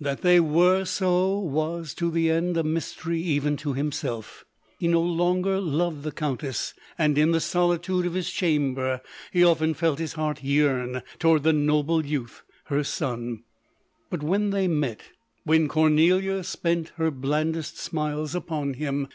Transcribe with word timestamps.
That 0.00 0.22
they 0.22 0.40
were 0.40 0.84
so, 0.84 1.38
was, 1.38 1.94
to 1.94 2.10
the 2.10 2.28
end, 2.28 2.56
a 2.56 2.64
mysterv 2.64 3.14
even 3.16 3.56
to 3.58 3.72
himself, 3.72 4.44
He 4.80 4.88
no 4.88 5.00
longer 5.00 5.60
loved 5.60 6.02
the 6.02 6.10
Countess; 6.10 6.74
and, 6.98 7.16
in 7.16 7.30
the 7.30 7.38
solitude 7.38 8.04
of 8.04 8.14
his 8.14 8.32
chamber, 8.32 9.00
he 9.32 9.44
often 9.44 9.74
felt 9.74 10.00
his 10.00 10.14
heart 10.14 10.42
yearn 10.42 11.04
towards 11.20 11.44
the 11.44 11.52
noble 11.52 12.04
youth, 12.04 12.42
her 12.64 12.82
son; 12.82 13.44
but 14.10 14.24
when 14.24 14.50
they 14.50 14.66
met— 14.66 15.02
when 15.44 15.68
Cornelia 15.68 16.42
spent 16.42 16.88
her 16.96 17.12
blandest 17.12 17.78
smiles 17.78 18.34
upon 18.34 18.70
him, 18.74 19.04
164 19.04 19.04
lodori 19.04 19.08